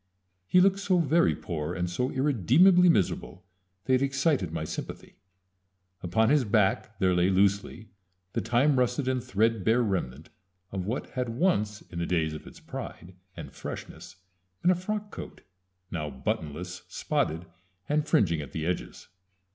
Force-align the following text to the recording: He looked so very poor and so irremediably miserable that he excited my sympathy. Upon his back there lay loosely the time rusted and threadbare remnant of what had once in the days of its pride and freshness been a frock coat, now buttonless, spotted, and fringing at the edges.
He 0.47 0.61
looked 0.61 0.79
so 0.79 0.97
very 0.97 1.35
poor 1.35 1.75
and 1.75 1.87
so 1.87 2.09
irremediably 2.09 2.89
miserable 2.89 3.45
that 3.85 3.99
he 4.01 4.05
excited 4.07 4.51
my 4.51 4.63
sympathy. 4.63 5.17
Upon 6.01 6.29
his 6.31 6.43
back 6.43 6.97
there 6.97 7.13
lay 7.13 7.29
loosely 7.29 7.91
the 8.33 8.41
time 8.41 8.79
rusted 8.79 9.07
and 9.07 9.23
threadbare 9.23 9.83
remnant 9.83 10.31
of 10.71 10.87
what 10.87 11.11
had 11.11 11.29
once 11.29 11.83
in 11.83 11.99
the 11.99 12.07
days 12.07 12.33
of 12.33 12.47
its 12.47 12.59
pride 12.59 13.13
and 13.37 13.53
freshness 13.53 14.15
been 14.63 14.71
a 14.71 14.75
frock 14.75 15.11
coat, 15.11 15.41
now 15.91 16.09
buttonless, 16.09 16.81
spotted, 16.87 17.45
and 17.87 18.07
fringing 18.07 18.41
at 18.41 18.53
the 18.53 18.65
edges. 18.65 19.07